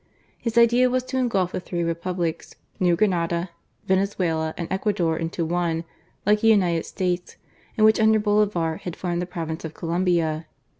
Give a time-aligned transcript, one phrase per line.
[0.39, 3.51] His idea was to engulph the three Republics, New Granada,
[3.85, 5.83] Venezuela, and Ecuador into one,
[6.25, 7.37] like the United States,
[7.77, 10.47] and which under Bolivar had formed the province of Colombia.